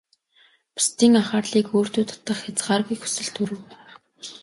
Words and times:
Бусдын 0.75 1.13
анхаарлыг 1.19 1.67
өөртөө 1.77 2.03
татах 2.09 2.39
хязгааргүй 2.43 2.97
хүсэл 2.99 3.29
төрөв. 3.35 3.61